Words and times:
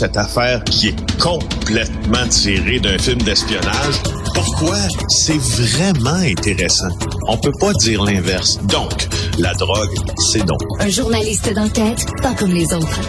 cette 0.00 0.16
affaire 0.16 0.64
qui 0.64 0.88
est 0.88 1.18
complètement 1.20 2.26
tirée 2.30 2.80
d'un 2.80 2.96
film 2.96 3.20
d'espionnage. 3.20 4.00
Pourquoi? 4.34 4.78
C'est 5.08 5.36
vraiment 5.36 6.14
intéressant. 6.14 6.88
On 7.28 7.36
peut 7.36 7.52
pas 7.60 7.74
dire 7.74 8.02
l'inverse. 8.02 8.58
Donc, 8.64 9.08
la 9.38 9.52
drogue, 9.52 9.94
c'est 10.32 10.46
donc. 10.46 10.58
Un 10.78 10.88
journaliste 10.88 11.52
d'enquête, 11.52 12.06
pas 12.22 12.32
comme 12.32 12.54
les 12.54 12.72
autres. 12.72 13.00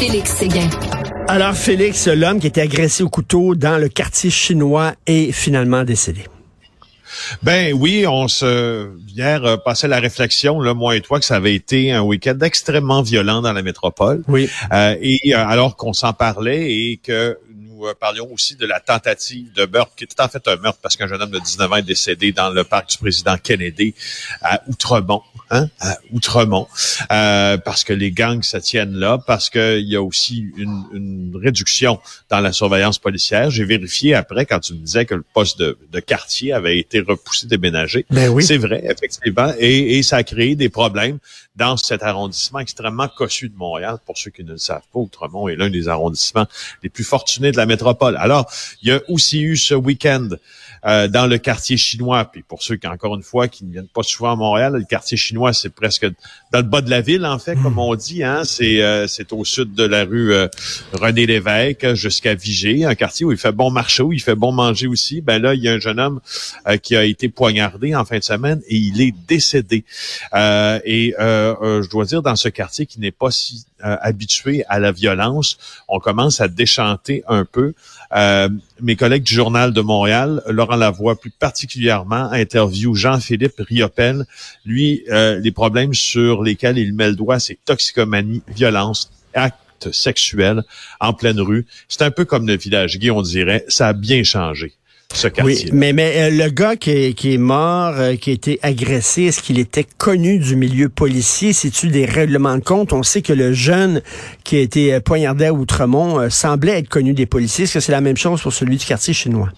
Félix 0.00 0.32
Séguin. 0.32 0.68
Alors, 1.28 1.54
Félix, 1.54 2.08
l'homme 2.08 2.40
qui 2.40 2.48
était 2.48 2.62
agressé 2.62 3.04
au 3.04 3.08
couteau 3.08 3.54
dans 3.54 3.78
le 3.78 3.88
quartier 3.88 4.30
chinois 4.30 4.94
est 5.06 5.30
finalement 5.30 5.84
décédé. 5.84 6.24
Ben 7.42 7.72
oui, 7.74 8.06
on 8.06 8.28
se 8.28 8.90
hier 9.08 9.44
euh, 9.44 9.56
passait 9.56 9.88
la 9.88 10.00
réflexion, 10.00 10.60
là, 10.60 10.74
moi 10.74 10.96
et 10.96 11.00
toi, 11.00 11.18
que 11.18 11.24
ça 11.24 11.36
avait 11.36 11.54
été 11.54 11.92
un 11.92 12.02
week-end 12.02 12.38
extrêmement 12.42 13.02
violent 13.02 13.42
dans 13.42 13.52
la 13.52 13.62
métropole. 13.62 14.22
Oui. 14.28 14.48
Euh, 14.72 14.96
et 15.00 15.34
euh, 15.34 15.46
alors 15.46 15.76
qu'on 15.76 15.92
s'en 15.92 16.12
parlait 16.12 16.70
et 16.72 17.00
que 17.02 17.38
nous 17.82 17.88
euh, 17.88 17.94
parlions 17.98 18.28
aussi 18.32 18.56
de 18.56 18.66
la 18.66 18.80
tentative 18.80 19.52
de 19.52 19.66
meurtre, 19.66 19.92
qui 19.96 20.04
était 20.04 20.20
en 20.20 20.28
fait 20.28 20.46
un 20.46 20.56
meurtre 20.56 20.78
parce 20.80 20.96
qu'un 20.96 21.06
jeune 21.06 21.20
homme 21.20 21.30
de 21.30 21.38
19 21.38 21.72
ans 21.72 21.76
est 21.76 21.82
décédé 21.82 22.32
dans 22.32 22.50
le 22.50 22.64
parc 22.64 22.90
du 22.90 22.98
président 22.98 23.36
Kennedy 23.36 23.94
à 24.40 24.62
Outremont, 24.68 25.22
hein, 25.50 25.68
à 25.80 25.98
Outremont, 26.12 26.68
euh, 27.10 27.56
parce 27.58 27.84
que 27.84 27.92
les 27.92 28.12
gangs 28.12 28.42
se 28.42 28.56
tiennent 28.56 28.94
là, 28.94 29.18
parce 29.26 29.50
qu'il 29.50 29.88
y 29.88 29.96
a 29.96 30.02
aussi 30.02 30.46
une, 30.56 30.84
une, 30.92 31.32
réduction 31.42 31.98
dans 32.30 32.40
la 32.40 32.52
surveillance 32.52 32.98
policière. 32.98 33.50
J'ai 33.50 33.64
vérifié 33.64 34.14
après 34.14 34.46
quand 34.46 34.60
tu 34.60 34.74
me 34.74 34.78
disais 34.78 35.06
que 35.06 35.14
le 35.14 35.24
poste 35.34 35.58
de, 35.58 35.78
de 35.90 36.00
quartier 36.00 36.52
avait 36.52 36.78
été 36.78 37.00
repoussé, 37.00 37.46
déménagé. 37.46 38.06
Ben 38.10 38.28
oui. 38.28 38.44
C'est 38.44 38.58
vrai, 38.58 38.82
effectivement, 38.84 39.52
et, 39.58 39.98
et 39.98 40.02
ça 40.02 40.16
a 40.18 40.22
créé 40.22 40.54
des 40.54 40.68
problèmes 40.68 41.18
dans 41.56 41.76
cet 41.76 42.02
arrondissement 42.02 42.60
extrêmement 42.60 43.08
cossu 43.08 43.48
de 43.48 43.56
Montréal. 43.56 43.98
Pour 44.06 44.16
ceux 44.16 44.30
qui 44.30 44.44
ne 44.44 44.52
le 44.52 44.58
savent 44.58 44.86
pas, 44.92 45.00
Outremont 45.00 45.48
est 45.48 45.56
l'un 45.56 45.70
des 45.70 45.88
arrondissements 45.88 46.46
les 46.82 46.88
plus 46.88 47.04
fortunés 47.04 47.52
de 47.52 47.56
la 47.56 47.66
Alors, 48.16 48.50
il 48.82 48.88
y 48.88 48.92
a 48.92 49.00
aussi 49.08 49.40
eu 49.40 49.56
ce 49.56 49.74
week-end 49.74 50.28
euh, 50.84 51.08
dans 51.08 51.26
le 51.26 51.38
quartier 51.38 51.76
chinois. 51.76 52.24
Puis 52.24 52.42
pour 52.42 52.62
ceux 52.62 52.76
qui, 52.76 52.86
encore 52.86 53.14
une 53.14 53.22
fois, 53.22 53.48
qui 53.48 53.64
ne 53.64 53.72
viennent 53.72 53.88
pas 53.88 54.02
souvent 54.02 54.32
à 54.32 54.36
Montréal, 54.36 54.72
le 54.74 54.84
quartier 54.84 55.16
chinois, 55.16 55.52
c'est 55.52 55.70
presque 55.70 56.06
dans 56.52 56.58
le 56.58 56.64
bas 56.64 56.82
de 56.82 56.90
la 56.90 57.00
ville, 57.00 57.24
en 57.24 57.38
fait, 57.38 57.56
comme 57.56 57.78
on 57.78 57.94
dit. 57.94 58.22
Hein? 58.22 58.42
C'est 58.44 58.82
euh, 58.82 59.06
c'est 59.06 59.32
au 59.32 59.44
sud 59.44 59.74
de 59.74 59.84
la 59.84 60.04
rue 60.04 60.34
euh, 60.34 60.48
René 60.92 61.26
Lévesque 61.26 61.94
jusqu'à 61.94 62.34
Vigée, 62.34 62.84
un 62.84 62.94
quartier 62.94 63.24
où 63.24 63.32
il 63.32 63.38
fait 63.38 63.52
bon 63.52 63.70
marcher, 63.70 64.02
où 64.02 64.12
il 64.12 64.20
fait 64.20 64.34
bon 64.34 64.52
manger 64.52 64.86
aussi. 64.86 65.20
Ben 65.20 65.40
là, 65.40 65.54
il 65.54 65.62
y 65.62 65.68
a 65.68 65.72
un 65.72 65.78
jeune 65.78 65.98
homme 65.98 66.20
euh, 66.66 66.76
qui 66.76 66.94
a 66.96 67.04
été 67.04 67.28
poignardé 67.28 67.94
en 67.94 68.04
fin 68.04 68.18
de 68.18 68.24
semaine 68.24 68.60
et 68.68 68.76
il 68.76 69.00
est 69.00 69.14
décédé. 69.26 69.84
Euh, 70.34 70.78
et 70.84 71.14
je 71.18 71.88
dois 71.88 72.04
dire, 72.04 72.22
dans 72.22 72.36
ce 72.36 72.48
quartier 72.48 72.86
qui 72.86 73.00
n'est 73.00 73.12
pas 73.12 73.30
si 73.30 73.64
habitué 73.80 74.64
à 74.68 74.78
la 74.78 74.92
violence, 74.92 75.58
on 75.88 75.98
commence 75.98 76.40
à 76.40 76.48
déchanter 76.48 77.24
un 77.26 77.44
peu. 77.44 77.61
Euh, 78.14 78.48
mes 78.80 78.96
collègues 78.96 79.22
du 79.22 79.34
Journal 79.34 79.72
de 79.72 79.80
Montréal, 79.80 80.42
Laurent 80.48 80.76
Lavoie 80.76 81.18
plus 81.18 81.30
particulièrement, 81.30 82.30
interview 82.32 82.94
Jean-Philippe 82.94 83.54
Riopel. 83.58 84.24
Lui, 84.64 85.04
euh, 85.08 85.38
les 85.40 85.52
problèmes 85.52 85.94
sur 85.94 86.42
lesquels 86.42 86.78
il 86.78 86.94
met 86.94 87.08
le 87.08 87.16
doigt, 87.16 87.38
c'est 87.38 87.58
toxicomanie, 87.64 88.42
violence, 88.48 89.10
actes 89.34 89.92
sexuels 89.92 90.62
en 91.00 91.12
pleine 91.12 91.40
rue. 91.40 91.66
C'est 91.88 92.02
un 92.02 92.10
peu 92.10 92.24
comme 92.24 92.46
le 92.46 92.56
village 92.56 92.98
gay, 92.98 93.10
on 93.10 93.22
dirait. 93.22 93.64
Ça 93.68 93.88
a 93.88 93.92
bien 93.92 94.22
changé. 94.22 94.74
Oui, 95.44 95.68
mais, 95.72 95.92
mais 95.92 96.14
euh, 96.16 96.30
le 96.30 96.50
gars 96.50 96.76
qui 96.76 96.90
est, 96.90 97.14
qui 97.14 97.34
est 97.34 97.38
mort, 97.38 97.94
euh, 97.96 98.16
qui 98.16 98.30
a 98.30 98.32
été 98.32 98.58
agressé, 98.62 99.24
est-ce 99.24 99.42
qu'il 99.42 99.58
était 99.58 99.86
connu 99.98 100.38
du 100.38 100.56
milieu 100.56 100.88
policier? 100.88 101.52
C'est-tu 101.52 101.88
des 101.88 102.04
règlements 102.04 102.56
de 102.56 102.64
compte? 102.64 102.92
On 102.92 103.02
sait 103.02 103.22
que 103.22 103.32
le 103.32 103.52
jeune 103.52 104.02
qui 104.44 104.56
a 104.56 104.60
été 104.60 104.94
euh, 104.94 105.00
poignardé 105.00 105.46
à 105.46 105.52
Outremont 105.52 106.28
semblait 106.30 106.78
être 106.78 106.88
connu 106.88 107.12
des 107.12 107.26
policiers. 107.26 107.64
Est-ce 107.64 107.74
que 107.74 107.80
c'est 107.80 107.92
la 107.92 108.00
même 108.00 108.16
chose 108.16 108.40
pour 108.42 108.52
celui 108.52 108.76
du 108.76 108.86
quartier 108.86 109.14
chinois? 109.14 109.50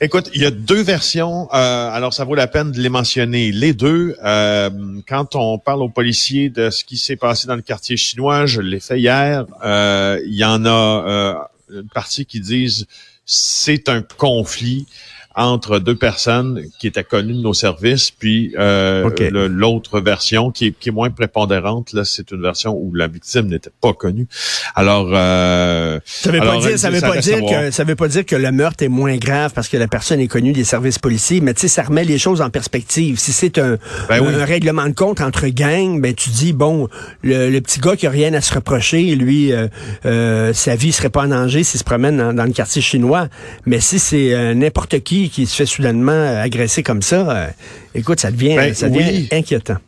Écoute, 0.00 0.30
il 0.34 0.42
y 0.42 0.46
a 0.46 0.50
deux 0.50 0.82
versions, 0.82 1.48
alors 1.50 2.12
ça 2.12 2.24
vaut 2.24 2.34
la 2.34 2.48
peine 2.48 2.72
de 2.72 2.80
les 2.80 2.88
mentionner. 2.88 3.52
Les 3.52 3.72
deux, 3.72 4.16
quand 5.08 5.36
on 5.36 5.58
parle 5.58 5.80
aux 5.82 5.88
policiers 5.88 6.50
de 6.50 6.70
ce 6.70 6.82
qui 6.82 6.96
s'est 6.96 7.14
passé 7.14 7.46
dans 7.46 7.54
le 7.54 7.62
quartier 7.62 7.96
chinois, 7.96 8.46
je 8.46 8.60
l'ai 8.60 8.80
fait 8.80 8.98
hier, 8.98 9.44
il 9.62 10.34
y 10.34 10.44
en 10.44 10.66
a 10.66 11.48
une 11.72 11.88
partie 11.88 12.26
qui 12.26 12.40
disent 12.40 12.88
c'est 13.24 13.88
un 13.88 14.02
conflit 14.02 14.86
entre 15.34 15.78
deux 15.78 15.96
personnes 15.96 16.62
qui 16.78 16.86
étaient 16.86 17.04
connues 17.04 17.34
de 17.34 17.40
nos 17.40 17.54
services, 17.54 18.10
puis 18.10 18.54
euh, 18.58 19.08
l'autre 19.48 20.00
version 20.00 20.50
qui 20.50 20.68
est, 20.68 20.78
qui 20.78 20.90
est 20.90 20.92
moins 20.92 21.10
prépondérante, 21.10 21.92
là, 21.92 22.04
c'est 22.04 22.30
une 22.30 22.42
version 22.42 22.76
où 22.76 22.94
la 22.94 23.06
victime 23.06 23.46
n'était 23.46 23.70
pas 23.80 23.92
connue. 23.92 24.26
Alors, 24.74 25.10
euh, 25.12 26.00
ça 26.04 26.30
veut 26.30 26.38
pas 26.38 26.58
dire, 26.58 26.78
ça 26.78 26.90
veut 26.90 27.00
pas 27.00 27.16
dire 27.16 27.40
que 27.40 27.70
ça 27.70 27.84
veut 27.84 27.96
pas 27.96 28.08
dire 28.08 28.26
que 28.26 28.36
le 28.36 28.52
meurtre 28.52 28.84
est 28.84 28.88
moins 28.88 29.16
grave 29.16 29.52
parce 29.54 29.68
que 29.68 29.76
la 29.76 29.88
personne 29.88 30.20
est 30.20 30.28
connue 30.28 30.52
des 30.52 30.64
services 30.64 30.98
policiers, 30.98 31.40
mais 31.40 31.54
tu 31.54 31.62
sais, 31.62 31.68
ça 31.68 31.82
remet 31.82 32.04
les 32.04 32.18
choses 32.18 32.40
en 32.40 32.50
perspective. 32.50 33.18
Si 33.18 33.32
c'est 33.32 33.58
un, 33.58 33.78
ben 34.08 34.24
un, 34.24 34.44
règlement 34.44 34.86
de 34.86 34.94
compte 34.94 35.20
entre 35.20 35.46
gangs, 35.48 36.00
ben 36.00 36.14
tu 36.14 36.30
dis 36.30 36.52
bon, 36.52 36.88
le, 37.22 37.60
petit 37.60 37.80
gars 37.80 37.96
qui 37.96 38.06
a 38.06 38.10
rien 38.10 38.32
à 38.34 38.40
se 38.40 38.54
reprocher, 38.54 39.14
lui, 39.14 39.52
euh, 39.52 39.68
euh, 40.04 40.52
sa 40.52 40.76
vie 40.76 40.92
serait 40.92 41.10
pas 41.10 41.22
en 41.22 41.28
danger 41.28 41.62
s'il 41.62 41.78
se 41.78 41.84
promène 41.84 42.16
dans, 42.16 42.32
dans, 42.32 42.44
le 42.44 42.52
quartier 42.52 42.82
chinois. 42.82 43.28
Mais 43.66 43.80
si 43.80 43.98
c'est 43.98 44.34
euh, 44.34 44.54
n'importe 44.54 45.00
qui 45.00 45.21
qui 45.30 45.46
se 45.46 45.54
fait 45.54 45.66
soudainement 45.66 46.12
euh, 46.12 46.42
agresser 46.42 46.82
comme 46.82 47.02
ça, 47.02 47.30
euh, 47.30 47.48
écoute, 47.94 48.20
ça 48.20 48.30
devient, 48.30 48.56
ben 48.56 48.74
ça 48.74 48.88
devient 48.88 49.28
inquiétant. 49.32 49.78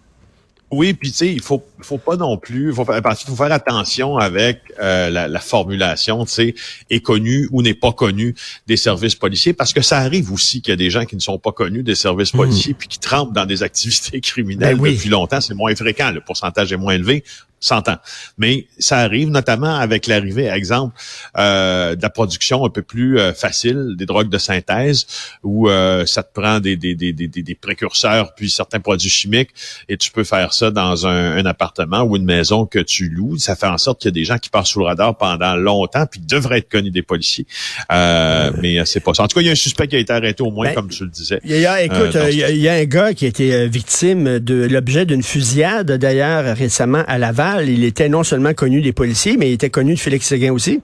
Oui, 0.71 0.93
puis 0.93 1.11
tu 1.11 1.19
sais, 1.19 1.33
il 1.33 1.41
faut, 1.41 1.63
faut 1.83 1.99
pas 1.99 2.17
non 2.17 2.37
plus, 2.37 2.71
il 2.71 2.75
faut, 2.75 2.85
faut 2.85 3.37
faire 3.37 3.53
attention 3.53 4.17
avec 4.17 4.61
euh, 4.81 5.09
la, 5.09 5.41
formulation, 5.41 6.25
tu 6.25 6.33
sais, 6.33 6.55
est 6.91 7.01
connu 7.01 7.49
ou 7.53 7.63
n'est 7.63 7.75
pas 7.75 7.93
connu 7.93 8.35
des 8.67 8.77
services 8.77 9.15
policiers, 9.15 9.53
parce 9.53 9.73
que 9.73 9.83
ça 9.83 9.99
arrive 9.99 10.33
aussi 10.33 10.63
qu'il 10.63 10.73
y 10.73 10.75
a 10.75 10.77
des 10.77 10.91
gens 10.91 11.05
qui 11.05 11.15
ne 11.15 11.21
sont 11.21 11.39
pas 11.39 11.53
connus 11.53 11.85
des 11.85 11.95
services 11.95 12.35
hmm. 12.35 12.39
policiers 12.39 12.75
puis 12.75 12.89
qui 12.89 12.99
trempent 12.99 13.33
dans 13.33 13.47
des 13.47 13.63
activités 13.63 14.21
criminelles 14.23 14.77
ben 14.77 14.93
depuis 14.93 15.11
longtemps. 15.11 15.41
C'est 15.41 15.55
moins 15.55 15.75
fréquent, 15.77 16.11
le 16.11 16.21
pourcentage 16.21 16.73
est 16.73 16.77
moins 16.77 16.95
élevé. 16.95 17.23
100 17.65 17.89
ans. 17.89 17.97
Mais 18.37 18.67
ça 18.79 18.99
arrive 18.99 19.31
notamment 19.31 19.75
avec 19.75 20.07
l'arrivée, 20.07 20.49
exemple, 20.49 20.95
euh, 21.39 21.97
de 21.97 22.03
la 22.03 22.11
production 22.11 22.65
un 22.65 22.69
peu 22.69 22.83
plus 22.83 23.19
euh, 23.19 23.33
facile 23.33 23.95
des 23.97 24.05
drogues 24.05 24.29
de 24.29 24.37
synthèse, 24.37 25.07
où 25.43 25.69
euh, 25.69 26.05
ça 26.05 26.23
te 26.23 26.39
prend 26.39 26.61
des, 26.61 26.77
des, 26.77 26.95
des, 26.95 27.13
des, 27.13 27.29
des 27.29 27.55
précurseurs 27.55 28.35
puis 28.35 28.51
certains 28.51 28.81
produits 28.81 29.09
chimiques, 29.09 29.51
et 29.89 29.97
tu 29.97 30.11
peux 30.11 30.25
faire 30.25 30.53
ça 30.53 30.71
dans 30.71 31.07
un, 31.07 31.39
un 31.39 31.47
appartement 31.47 32.03
ou 32.03 32.17
une 32.17 32.25
maison 32.25 32.67
que 32.67 32.81
tu 32.81 33.09
loues. 33.09 33.39
Ça 33.39 33.57
fait 33.57 33.67
en 33.67 33.79
sorte 33.79 34.01
qu'il 34.01 34.09
y 34.09 34.13
a 34.13 34.19
des 34.21 34.25
gens 34.25 34.37
qui 34.37 34.51
passent 34.51 34.69
sous 34.69 34.81
le 34.81 34.87
radar 34.87 35.17
pendant 35.17 35.57
longtemps, 35.57 36.05
puis 36.07 36.21
devraient 36.21 36.59
être 36.59 36.69
connus 36.69 36.91
des 36.91 37.03
policiers. 37.03 37.47
Euh, 37.91 38.51
mais 38.61 38.85
c'est 38.85 39.01
pas 39.01 39.15
ça. 39.15 39.23
En 39.23 39.29
tout 39.29 39.37
cas, 39.37 39.41
il 39.41 39.47
y 39.47 39.49
a 39.49 39.53
un 39.53 39.57
suspect 39.57 39.89
qui 39.89 39.97
a 39.97 39.99
été 39.99 40.13
arrêté 40.13 40.43
au 40.43 40.51
moins, 40.51 40.67
ben, 40.67 40.75
comme 40.75 40.89
tu 40.89 41.05
le 41.05 41.11
disais. 41.11 41.41
Il 41.45 41.59
y 41.59 41.67
a, 41.67 41.83
écoute, 41.83 42.17
il 42.31 42.57
y, 42.57 42.69
a 42.69 42.75
un 42.75 42.85
gars 42.85 43.15
qui 43.15 43.25
a 43.25 43.29
été 43.29 43.69
victime 43.69 44.39
de 44.39 44.67
l'objet 44.71 45.07
d'une 45.07 45.23
fusillade, 45.23 45.93
d'ailleurs, 45.93 46.55
récemment 46.57 47.05
à 47.07 47.17
Laval 47.17 47.54
il 47.63 47.85
était 47.85 48.09
non 48.09 48.25
seulement 48.25 48.55
connu 48.55 48.81
des 48.81 48.93
policiers, 48.93 49.37
mais 49.37 49.51
il 49.51 49.55
était 49.55 49.71
connu 49.71 49.95
de 49.95 50.01
Félix 50.01 50.27
Séguin 50.27 50.53
aussi. 50.53 50.81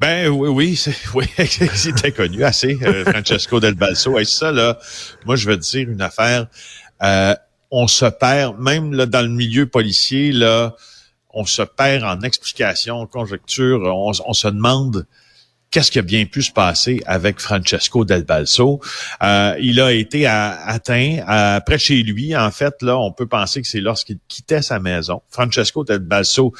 Ben 0.00 0.28
oui, 0.28 0.48
oui, 0.48 0.84
oui, 1.14 1.26
il 1.38 1.88
était 1.90 2.10
connu 2.12 2.42
assez, 2.42 2.76
euh, 2.82 3.04
Francesco 3.04 3.60
Del 3.60 3.74
Balso. 3.74 4.18
Et 4.18 4.24
ça, 4.24 4.50
là, 4.50 4.78
moi, 5.26 5.36
je 5.36 5.48
veux 5.48 5.56
dire 5.56 5.88
une 5.88 6.02
affaire. 6.02 6.46
Euh, 7.02 7.34
on 7.70 7.86
se 7.86 8.06
perd, 8.06 8.58
même 8.58 8.92
là, 8.94 9.06
dans 9.06 9.22
le 9.22 9.28
milieu 9.28 9.66
policier, 9.66 10.32
là, 10.32 10.74
on 11.30 11.44
se 11.44 11.62
perd 11.62 12.04
en 12.04 12.20
explications, 12.22 12.96
en 12.96 13.06
conjectures. 13.06 13.80
On, 13.82 14.10
on 14.26 14.32
se 14.32 14.48
demande 14.48 15.06
qu'est-ce 15.72 15.90
qui 15.90 15.98
a 15.98 16.02
bien 16.02 16.26
pu 16.26 16.42
se 16.42 16.52
passer 16.52 17.02
avec 17.06 17.40
Francesco 17.40 18.04
Del 18.04 18.24
Balso? 18.24 18.80
Euh, 19.22 19.56
il 19.60 19.80
a 19.80 19.92
été 19.92 20.26
atteint 20.26 21.16
euh, 21.28 21.60
près 21.60 21.78
chez 21.78 22.02
lui. 22.02 22.36
En 22.36 22.50
fait, 22.50 22.74
là, 22.82 22.98
on 22.98 23.10
peut 23.10 23.26
penser 23.26 23.62
que 23.62 23.66
c'est 23.66 23.80
lorsqu'il 23.80 24.18
quittait 24.28 24.62
sa 24.62 24.78
maison. 24.78 25.22
Francesco 25.30 25.82
Del 25.82 26.00
Balso, 26.00 26.52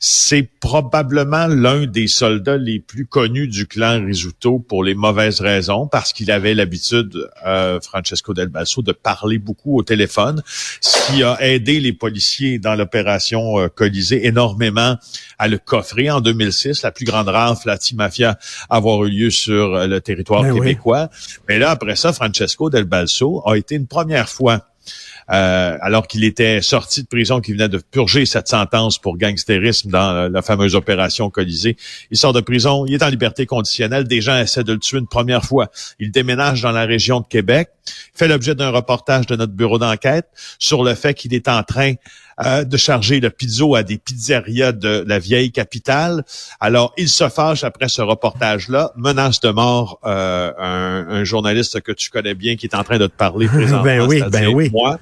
c'est 0.00 0.42
probablement 0.60 1.46
l'un 1.46 1.86
des 1.86 2.08
soldats 2.08 2.56
les 2.56 2.80
plus 2.80 3.06
connus 3.06 3.46
du 3.46 3.66
clan 3.66 4.04
Risuto 4.04 4.58
pour 4.58 4.82
les 4.82 4.94
mauvaises 4.94 5.40
raisons, 5.40 5.86
parce 5.86 6.12
qu'il 6.12 6.30
avait 6.32 6.54
l'habitude, 6.54 7.28
euh, 7.46 7.80
Francesco 7.80 8.34
Del 8.34 8.48
Balso, 8.48 8.82
de 8.82 8.92
parler 8.92 9.38
beaucoup 9.38 9.78
au 9.78 9.84
téléphone, 9.84 10.42
ce 10.80 11.06
qui 11.06 11.22
a 11.22 11.40
aidé 11.40 11.78
les 11.78 11.92
policiers 11.92 12.58
dans 12.58 12.74
l'opération 12.74 13.60
euh, 13.60 13.68
Colisée 13.68 14.26
énormément 14.26 14.96
à 15.38 15.46
le 15.46 15.58
coffrer 15.58 16.10
en 16.10 16.20
2006, 16.20 16.82
la 16.82 16.90
plus 16.90 17.04
grande 17.04 17.28
rafle 17.28 17.70
anti-mafia 17.70 18.36
avoir 18.70 19.04
eu 19.04 19.10
lieu 19.10 19.30
sur 19.30 19.74
euh, 19.74 19.86
le 19.86 20.00
territoire 20.00 20.42
ben 20.42 20.54
québécois. 20.54 21.08
Mais 21.48 21.58
là, 21.58 21.70
après 21.70 21.96
ça, 21.96 22.12
Francesco 22.12 22.70
Del 22.70 22.84
Balso 22.84 23.42
a 23.46 23.56
été 23.56 23.74
une 23.74 23.86
première 23.86 24.28
fois 24.28 24.64
euh, 25.28 25.76
alors 25.80 26.06
qu'il 26.06 26.22
était 26.22 26.62
sorti 26.62 27.02
de 27.02 27.08
prison, 27.08 27.40
qu'il 27.40 27.54
venait 27.54 27.68
de 27.68 27.78
purger 27.78 28.26
cette 28.26 28.46
sentence 28.46 28.98
pour 28.98 29.18
gangstérisme 29.18 29.90
dans 29.90 30.14
euh, 30.14 30.28
la 30.28 30.40
fameuse 30.40 30.76
opération 30.76 31.30
Colisée. 31.30 31.76
Il 32.12 32.16
sort 32.16 32.32
de 32.32 32.40
prison, 32.40 32.86
il 32.86 32.94
est 32.94 33.02
en 33.02 33.08
liberté 33.08 33.44
conditionnelle. 33.44 34.04
Des 34.04 34.20
gens 34.20 34.38
essaient 34.38 34.62
de 34.62 34.72
le 34.72 34.78
tuer 34.78 34.98
une 34.98 35.08
première 35.08 35.44
fois. 35.44 35.68
Il 35.98 36.12
déménage 36.12 36.62
dans 36.62 36.70
la 36.70 36.84
région 36.84 37.20
de 37.20 37.26
Québec, 37.26 37.70
fait 38.14 38.28
l'objet 38.28 38.54
d'un 38.54 38.70
reportage 38.70 39.26
de 39.26 39.34
notre 39.34 39.52
bureau 39.52 39.78
d'enquête 39.78 40.28
sur 40.60 40.84
le 40.84 40.94
fait 40.94 41.14
qu'il 41.14 41.34
est 41.34 41.48
en 41.48 41.64
train 41.64 41.94
euh, 42.44 42.64
de 42.64 42.76
charger 42.76 43.20
le 43.20 43.30
pizzo 43.30 43.74
à 43.74 43.82
des 43.82 43.96
pizzerias 43.96 44.72
de 44.72 45.04
la 45.06 45.18
vieille 45.18 45.52
capitale. 45.52 46.24
Alors, 46.60 46.92
il 46.98 47.08
se 47.08 47.28
fâche 47.28 47.64
après 47.64 47.88
ce 47.88 48.02
reportage-là, 48.02 48.92
menace 48.96 49.40
de 49.40 49.48
mort 49.50 50.00
euh, 50.04 50.52
un, 50.58 51.06
un, 51.08 51.24
journaliste 51.24 51.80
que 51.80 51.92
tu 51.92 52.10
connais 52.10 52.34
bien 52.34 52.56
qui 52.56 52.66
est 52.66 52.74
en 52.74 52.84
train 52.84 52.98
de 52.98 53.06
te 53.06 53.16
parler 53.16 53.46
présentement. 53.48 53.82
ben 53.82 54.06
oui, 54.06 54.22
ben 54.30 54.48
oui. 54.48 54.70
Moi. 54.70 54.98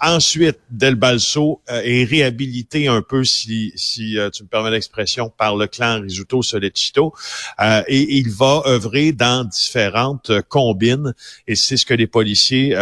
Ensuite, 0.00 0.58
Del 0.70 0.94
Balso 0.94 1.60
euh, 1.70 1.80
est 1.84 2.04
réhabilité 2.04 2.86
un 2.86 3.02
peu, 3.02 3.24
si, 3.24 3.72
si 3.74 4.16
euh, 4.16 4.30
tu 4.30 4.44
me 4.44 4.48
permets 4.48 4.70
l'expression, 4.70 5.30
par 5.36 5.56
le 5.56 5.66
clan 5.66 6.00
Risuto 6.00 6.42
Solecito, 6.42 7.12
euh, 7.60 7.82
et 7.88 8.16
il 8.16 8.30
va 8.30 8.62
œuvrer 8.66 9.12
dans 9.12 9.44
différentes 9.44 10.30
combines, 10.48 11.14
et 11.48 11.56
c'est 11.56 11.76
ce 11.76 11.84
que 11.84 11.94
les 11.94 12.06
policiers 12.06 12.76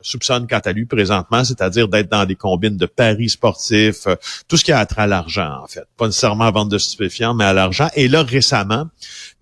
soupçonnent 0.00 0.46
quant 0.46 0.60
à 0.64 0.72
lui 0.72 0.86
présentement, 0.86 1.44
c'est-à-dire 1.44 1.88
d'être 1.88 2.10
dans 2.10 2.24
des 2.24 2.36
combines 2.36 2.76
de 2.76 2.86
paris 2.86 3.28
sportifs, 3.28 4.06
tout 4.48 4.56
ce 4.56 4.64
qui 4.64 4.72
a 4.72 4.84
trait 4.86 5.02
à 5.02 5.06
l'argent, 5.06 5.62
en 5.62 5.66
fait. 5.66 5.84
Pas 5.96 6.06
nécessairement 6.06 6.44
à 6.44 6.50
vente 6.50 6.70
de 6.70 6.78
stupéfiants, 6.78 7.34
mais 7.34 7.44
à 7.44 7.52
l'argent. 7.52 7.88
Et 7.94 8.08
là, 8.08 8.22
récemment, 8.22 8.86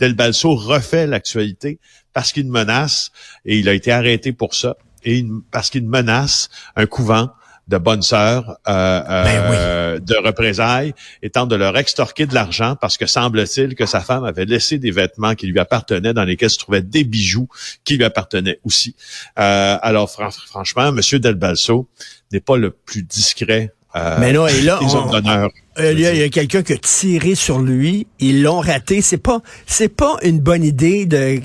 Del 0.00 0.14
Balso 0.14 0.54
refait 0.54 1.06
l'actualité 1.06 1.78
parce 2.12 2.32
qu'il 2.32 2.48
menace, 2.48 3.12
et 3.44 3.58
il 3.58 3.68
a 3.68 3.74
été 3.74 3.92
arrêté 3.92 4.32
pour 4.32 4.54
ça, 4.54 4.76
et 5.06 5.24
parce 5.50 5.70
qu'il 5.70 5.88
menace 5.88 6.50
un 6.74 6.84
couvent 6.84 7.30
de 7.68 7.78
bonnes 7.78 8.02
sœurs 8.02 8.58
euh, 8.68 9.02
euh, 9.08 9.98
ben 9.98 10.04
de 10.04 10.14
représailles, 10.16 10.94
étant 11.22 11.46
de 11.46 11.56
leur 11.56 11.76
extorquer 11.76 12.26
de 12.26 12.34
l'argent 12.34 12.76
parce 12.76 12.96
que 12.96 13.06
semble-t-il 13.06 13.74
que 13.74 13.86
sa 13.86 14.00
femme 14.00 14.24
avait 14.24 14.44
laissé 14.44 14.78
des 14.78 14.90
vêtements 14.90 15.34
qui 15.34 15.46
lui 15.46 15.58
appartenaient, 15.58 16.14
dans 16.14 16.24
lesquels 16.24 16.50
se 16.50 16.58
trouvaient 16.58 16.82
des 16.82 17.02
bijoux 17.02 17.48
qui 17.84 17.96
lui 17.96 18.04
appartenaient 18.04 18.60
aussi. 18.64 18.94
Euh, 19.38 19.78
alors 19.82 20.10
franchement, 20.10 20.92
Monsieur 20.92 21.18
Del 21.18 21.34
Balso 21.34 21.88
n'est 22.32 22.40
pas 22.40 22.56
le 22.56 22.70
plus 22.70 23.02
discret 23.02 23.72
euh, 23.96 24.16
mais 24.20 24.32
non, 24.32 24.46
et 24.46 24.60
là, 24.60 24.78
euh, 25.78 25.92
il 25.92 26.00
y 26.00 26.22
a, 26.22 26.28
quelqu'un 26.28 26.62
qui 26.62 26.74
a 26.74 26.76
tiré 26.76 27.34
sur 27.34 27.58
lui, 27.58 28.06
ils 28.18 28.42
l'ont 28.42 28.60
raté. 28.60 29.00
C'est 29.00 29.16
pas, 29.16 29.40
c'est 29.66 29.88
pas 29.88 30.16
une 30.22 30.40
bonne 30.40 30.62
idée 30.62 31.06
de, 31.06 31.40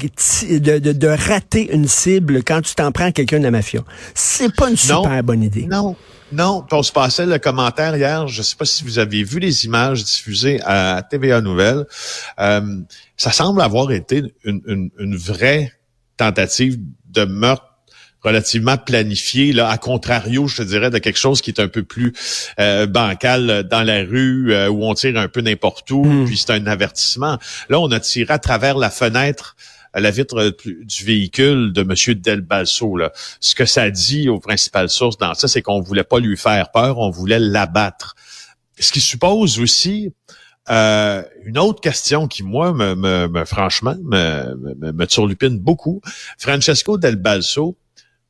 de, 0.60 0.92
de, 0.92 1.08
rater 1.08 1.74
une 1.74 1.88
cible 1.88 2.44
quand 2.44 2.62
tu 2.62 2.76
t'en 2.76 2.92
prends 2.92 3.06
à 3.06 3.12
quelqu'un 3.12 3.40
de 3.40 3.44
la 3.44 3.52
mafia. 3.52 3.84
C'est 4.14 4.54
pas 4.54 4.70
une 4.70 4.78
super 4.78 5.24
bonne 5.24 5.44
idée. 5.44 5.66
Non. 5.66 5.96
Non, 6.34 6.66
on 6.72 6.82
se 6.82 6.94
passait 6.94 7.26
le 7.26 7.40
commentaire 7.40 7.96
hier. 7.98 8.26
Je 8.28 8.38
ne 8.38 8.44
sais 8.44 8.56
pas 8.56 8.64
si 8.64 8.86
vous 8.86 9.00
avez 9.00 9.22
vu 9.22 9.40
les 9.40 9.66
images 9.66 10.06
diffusées 10.06 10.62
à 10.64 11.04
TVA 11.10 11.42
Nouvelle. 11.42 11.86
Euh, 12.40 12.62
ça 13.18 13.34
semble 13.34 13.62
avoir 13.62 13.92
été 13.92 14.24
une, 14.46 14.62
une, 14.66 14.90
une 14.98 15.18
vraie 15.18 15.74
tentative 16.16 16.78
de 17.10 17.26
meurtre 17.26 17.71
relativement 18.22 18.78
planifié, 18.78 19.52
là, 19.52 19.70
à 19.70 19.78
contrario, 19.78 20.48
je 20.48 20.58
te 20.58 20.62
dirais, 20.62 20.90
de 20.90 21.00
quelque 21.00 21.20
chose 21.20 21.42
qui 21.42 21.50
est 21.50 21.60
un 21.60 21.68
peu 21.68 21.84
plus 21.84 22.14
euh, 22.60 22.86
bancal 22.86 23.64
dans 23.64 23.84
la 23.84 24.04
rue, 24.04 24.54
euh, 24.54 24.70
où 24.70 24.84
on 24.86 24.94
tire 24.94 25.18
un 25.18 25.28
peu 25.28 25.42
n'importe 25.42 25.90
où, 25.92 26.04
hmm. 26.04 26.26
puis 26.26 26.38
c'est 26.38 26.52
un 26.52 26.68
avertissement. 26.68 27.38
Là, 27.70 27.80
on 27.80 27.92
a 27.92 28.00
tiré 28.00 28.34
à 28.34 28.40
travers 28.40 28.78
la 28.78 28.90
fenêtre 28.90 29.56
à 29.94 30.00
la 30.00 30.12
vitre 30.12 30.56
du 30.66 31.04
véhicule 31.04 31.74
de 31.74 31.82
M. 31.82 32.22
Del 32.22 32.42
Balso. 32.42 32.96
Là. 32.96 33.12
Ce 33.42 33.56
que 33.56 33.66
ça 33.66 33.90
dit 33.90 34.30
aux 34.30 34.40
principales 34.40 34.90
sources 34.90 35.18
dans 35.18 35.34
ça, 35.34 35.50
c'est 35.50 35.62
qu'on 35.62 35.82
voulait 35.82 36.06
pas 36.06 36.20
lui 36.20 36.38
faire 36.38 36.72
peur, 36.72 36.98
on 36.98 37.10
voulait 37.10 37.40
l'abattre. 37.40 38.16
Ce 38.80 38.92
qui 38.92 39.02
suppose 39.02 39.60
aussi 39.60 40.14
euh, 40.70 41.24
une 41.44 41.58
autre 41.58 41.82
question 41.82 42.28
qui, 42.28 42.44
moi, 42.44 42.72
me, 42.74 42.96
me, 42.96 43.46
franchement, 43.46 43.96
me, 44.02 44.56
me, 44.56 44.92
me 44.94 45.06
turlupine 45.06 45.60
beaucoup. 45.60 46.02
Francesco 46.38 46.98
Del 46.98 47.18
Balso, 47.18 47.76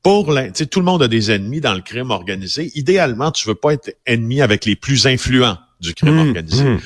pour 0.03 0.33
tout 0.69 0.80
le 0.80 0.86
monde 0.86 1.03
a 1.03 1.07
des 1.07 1.31
ennemis 1.31 1.62
dans 1.62 1.74
le 1.74 1.81
crime 1.81 2.12
organisé. 2.12 2.71
Idéalement, 2.75 3.31
tu 3.31 3.48
veux 3.48 3.56
pas 3.56 3.74
être 3.74 3.95
ennemi 4.06 4.42
avec 4.42 4.65
les 4.65 4.75
plus 4.75 5.06
influents 5.06 5.57
du 5.80 5.94
crime 5.94 6.15
mmh, 6.15 6.27
organisé. 6.27 6.63
Mmh. 6.63 6.80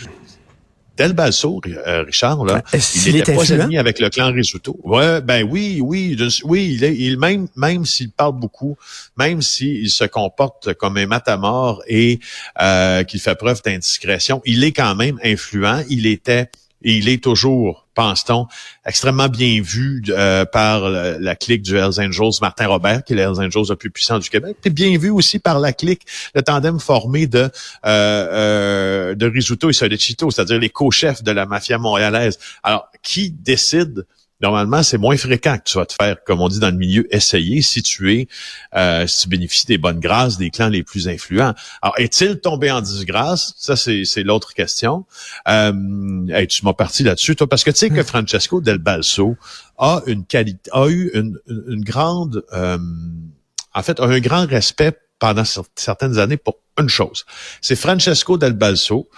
Del 0.97 1.13
euh, 1.19 2.03
Richard, 2.03 2.45
là, 2.45 2.63
il 3.05 3.13
n'était 3.13 3.35
pas 3.35 3.49
ennemi 3.49 3.77
avec 3.77 3.99
le 3.99 4.09
clan 4.09 4.31
Risuto. 4.31 4.79
Ouais, 4.83 5.19
ben 5.19 5.43
oui, 5.43 5.81
oui, 5.81 6.17
oui, 6.45 6.73
il 6.73 6.83
est, 6.85 6.95
il 6.95 7.19
même, 7.19 7.49
même 7.57 7.85
s'il 7.85 8.11
parle 8.11 8.39
beaucoup, 8.39 8.77
même 9.17 9.41
s'il 9.41 9.89
se 9.89 10.05
comporte 10.05 10.73
comme 10.75 10.95
un 10.95 11.05
matamor 11.05 11.83
et 11.87 12.19
euh, 12.61 13.03
qu'il 13.03 13.19
fait 13.19 13.35
preuve 13.35 13.61
d'indiscrétion, 13.61 14.41
il 14.45 14.63
est 14.63 14.71
quand 14.71 14.95
même 14.95 15.19
influent. 15.21 15.83
Il 15.89 16.05
était 16.05 16.49
il 16.81 17.09
est 17.09 17.23
toujours, 17.23 17.87
pense-t-on, 17.95 18.47
extrêmement 18.85 19.27
bien 19.27 19.61
vu 19.61 20.03
euh, 20.09 20.45
par 20.45 20.89
la, 20.89 21.35
clique 21.35 21.61
du 21.61 21.77
Hells 21.77 21.99
Angels, 21.99 22.39
Martin 22.41 22.67
Robert, 22.67 23.03
qui 23.03 23.13
est 23.13 23.15
le 23.15 23.23
Hells 23.23 23.39
Angels 23.39 23.69
le 23.69 23.75
plus 23.75 23.89
puissant 23.89 24.19
du 24.19 24.29
Québec, 24.29 24.57
puis 24.61 24.69
bien 24.69 24.97
vu 24.97 25.09
aussi 25.09 25.39
par 25.39 25.59
la 25.59 25.73
clique, 25.73 26.05
le 26.33 26.41
tandem 26.41 26.79
formé 26.79 27.27
de 27.27 27.39
euh, 27.39 27.49
euh, 27.85 29.15
de 29.15 29.25
Risuto 29.25 29.69
et 29.69 29.73
Solicito, 29.73 30.29
c'est-à-dire 30.29 30.59
les 30.59 30.69
co-chefs 30.69 31.23
de 31.23 31.31
la 31.31 31.45
mafia 31.45 31.77
montréalaise. 31.77 32.37
Alors, 32.63 32.89
qui 33.01 33.31
décide 33.31 34.05
normalement, 34.41 34.83
c'est 34.83 34.97
moins 34.97 35.17
fréquent 35.17 35.57
que 35.57 35.63
tu 35.63 35.77
vas 35.77 35.85
te 35.85 35.93
faire, 35.99 36.23
comme 36.25 36.41
on 36.41 36.47
dit 36.47 36.59
dans 36.59 36.69
le 36.69 36.77
milieu, 36.77 37.07
essayer 37.13 37.61
si 37.61 37.81
tu 37.81 38.13
es, 38.13 38.27
euh, 38.75 39.07
si 39.07 39.23
tu 39.23 39.29
bénéficies 39.29 39.67
des 39.67 39.77
bonnes 39.77 39.99
grâces 39.99 40.37
des 40.37 40.49
clans 40.49 40.69
les 40.69 40.83
plus 40.83 41.07
influents. 41.07 41.53
Alors, 41.81 41.95
est-il 41.97 42.39
tombé 42.39 42.71
en 42.71 42.81
disgrâce? 42.81 43.53
Ça, 43.57 43.75
c'est, 43.75 44.23
l'autre 44.23 44.53
question. 44.53 45.05
Euh, 45.47 46.45
tu 46.47 46.65
m'as 46.65 46.73
parti 46.73 47.03
là-dessus, 47.03 47.35
toi, 47.35 47.47
parce 47.47 47.63
que 47.63 47.71
tu 47.71 47.77
sais 47.77 47.89
que 47.89 48.01
hmm. 48.01 48.05
Francesco 48.05 48.61
Del 48.61 48.77
Balso 48.77 49.37
a 49.77 50.01
une 50.07 50.25
qualité, 50.25 50.69
a 50.73 50.87
eu 50.87 51.11
une, 51.13 51.39
une, 51.47 51.83
grande, 51.83 52.43
euh, 52.53 52.77
en 53.73 53.83
fait, 53.83 53.99
un 53.99 54.19
grand 54.19 54.45
respect 54.47 54.97
pendant 55.19 55.43
certaines 55.75 56.17
années 56.19 56.37
pour 56.37 56.59
une 56.77 56.89
chose. 56.89 57.25
C'est 57.61 57.75
Francesco 57.75 58.37
Del 58.37 58.53
Balso 58.53 59.09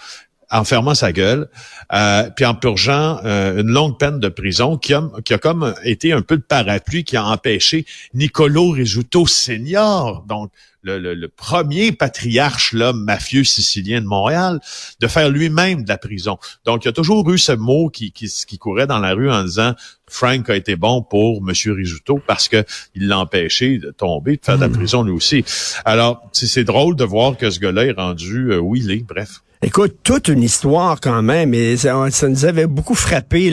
en 0.50 0.64
fermant 0.64 0.94
sa 0.94 1.12
gueule, 1.12 1.48
euh, 1.92 2.28
puis 2.34 2.44
en 2.44 2.54
purgeant 2.54 3.20
euh, 3.24 3.60
une 3.60 3.68
longue 3.68 3.98
peine 3.98 4.18
de 4.18 4.28
prison 4.28 4.78
qui 4.78 4.94
a, 4.94 5.02
qui 5.24 5.34
a 5.34 5.38
comme 5.38 5.74
été 5.84 6.12
un 6.12 6.22
peu 6.22 6.36
de 6.36 6.42
parapluie 6.42 7.04
qui 7.04 7.16
a 7.16 7.24
empêché 7.24 7.86
Nicolo 8.14 8.70
Risuto 8.70 9.26
Senior, 9.26 10.24
donc 10.26 10.50
le, 10.82 11.14
le, 11.14 11.28
premier 11.28 11.92
patriarche 11.92 12.72
là, 12.72 12.92
mafieux 12.92 13.44
sicilien 13.44 14.00
de 14.00 14.06
Montréal, 14.06 14.60
de 15.00 15.06
faire 15.06 15.28
lui-même 15.28 15.82
de 15.82 15.88
la 15.88 15.98
prison. 15.98 16.38
Donc, 16.64 16.84
il 16.84 16.88
y 16.88 16.88
a 16.88 16.92
toujours 16.92 17.28
eu 17.30 17.38
ce 17.38 17.52
mot 17.52 17.90
qui, 17.90 18.12
qui, 18.12 18.28
qui 18.28 18.58
courait 18.58 18.86
dans 18.86 18.98
la 18.98 19.12
rue 19.12 19.30
en 19.30 19.44
disant 19.44 19.74
Frank 20.08 20.48
a 20.48 20.56
été 20.56 20.76
bon 20.76 21.02
pour 21.02 21.42
Monsieur 21.42 21.72
Risuto 21.74 22.20
parce 22.26 22.48
que 22.48 22.64
il 22.94 23.08
l'a 23.08 23.18
empêché 23.18 23.78
de 23.78 23.90
tomber, 23.90 24.36
de 24.36 24.44
faire 24.44 24.56
de 24.56 24.62
la 24.62 24.68
hmm. 24.68 24.72
prison 24.72 25.02
lui 25.02 25.12
aussi. 25.12 25.44
Alors, 25.84 26.22
c'est 26.32 26.64
drôle 26.64 26.96
de 26.96 27.04
voir 27.04 27.36
que 27.36 27.50
ce 27.50 27.58
gars-là 27.58 27.84
est 27.84 27.92
rendu 27.92 28.52
euh, 28.52 28.58
où 28.58 28.76
il 28.76 28.90
est, 28.90 29.04
bref. 29.06 29.42
Écoute, 29.60 29.96
toute 30.04 30.28
une 30.28 30.42
histoire 30.44 31.00
quand 31.00 31.20
même, 31.20 31.52
et 31.52 31.76
ça, 31.76 32.08
nous 32.28 32.44
avait 32.44 32.68
beaucoup 32.68 32.94
frappé 32.94 33.50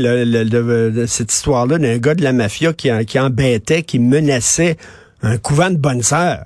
cette 1.07 1.33
histoire-là 1.33 1.79
d'un 1.79 1.97
gars 1.97 2.13
de 2.13 2.23
la 2.23 2.31
mafia 2.31 2.73
qui, 2.73 2.89
qui 3.05 3.19
embêtait, 3.19 3.81
qui 3.81 3.97
menaçait 3.97 4.77
un 5.23 5.37
couvent 5.37 5.71
de 5.71 5.77
bonnes 5.77 6.03
sœurs. 6.03 6.45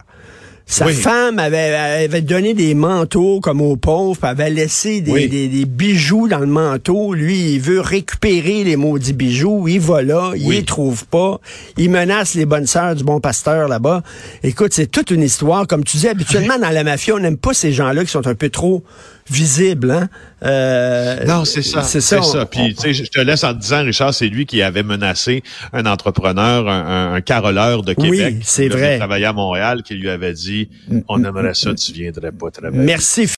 Sa 0.69 0.87
femme 0.89 1.39
avait, 1.39 1.73
avait 2.05 2.21
donné 2.21 2.53
des 2.53 2.75
manteaux 2.75 3.39
comme 3.39 3.59
aux 3.59 3.75
pauvres, 3.75 4.23
avait 4.23 4.51
laissé 4.51 5.01
des, 5.01 5.27
des, 5.27 5.65
bijoux 5.65 6.27
dans 6.27 6.37
le 6.37 6.45
manteau. 6.45 7.15
Lui, 7.15 7.55
il 7.55 7.59
veut 7.59 7.81
récupérer 7.81 8.63
les 8.63 8.75
maudits 8.75 9.13
bijoux. 9.13 9.67
Il 9.67 9.79
va 9.79 10.03
là, 10.03 10.31
il 10.35 10.47
les 10.51 10.63
trouve 10.63 11.07
pas. 11.07 11.39
Il 11.77 11.89
menace 11.89 12.35
les 12.35 12.45
bonnes 12.45 12.67
sœurs 12.67 12.93
du 12.93 13.03
bon 13.03 13.19
pasteur 13.19 13.67
là-bas. 13.67 14.03
Écoute, 14.43 14.71
c'est 14.71 14.85
toute 14.85 15.09
une 15.09 15.23
histoire. 15.23 15.65
Comme 15.65 15.83
tu 15.83 15.97
dis, 15.97 16.07
habituellement, 16.07 16.59
dans 16.59 16.69
la 16.69 16.83
mafia, 16.83 17.15
on 17.15 17.19
n'aime 17.19 17.37
pas 17.37 17.53
ces 17.53 17.73
gens-là 17.73 18.05
qui 18.05 18.11
sont 18.11 18.27
un 18.27 18.35
peu 18.35 18.49
trop 18.49 18.83
visibles. 19.29 19.91
Hein? 19.91 20.09
Euh, 20.43 21.25
non, 21.25 21.45
c'est 21.45 21.61
ça. 21.61 21.83
C'est 21.83 22.01
ça. 22.01 22.21
ça. 22.21 22.45
Puis, 22.45 22.75
tu 22.75 22.81
sais, 22.81 22.93
je 22.93 23.09
te 23.09 23.19
laisse 23.19 23.43
en 23.43 23.53
te 23.53 23.59
disant, 23.59 23.83
Richard, 23.83 24.13
c'est 24.13 24.27
lui 24.27 24.45
qui 24.45 24.61
avait 24.61 24.83
menacé 24.83 25.43
un 25.73 25.85
entrepreneur, 25.85 26.67
un, 26.67 27.13
un, 27.13 27.21
caroleur 27.21 27.83
de 27.83 27.93
Québec. 27.93 28.35
Oui, 28.37 28.41
c'est 28.43 28.69
vrai. 28.69 28.93
Qui 28.93 28.99
travaillait 28.99 29.25
à 29.25 29.33
Montréal, 29.33 29.83
qui 29.83 29.95
lui 29.95 30.09
avait 30.09 30.33
dit, 30.33 30.58
on 31.07 31.23
aimerait 31.23 31.53
ça, 31.53 31.73
tu 31.73 31.91
viendrais 31.93 32.31
pas 32.31 32.51
travailler. 32.51 32.83
Merci. 32.83 33.27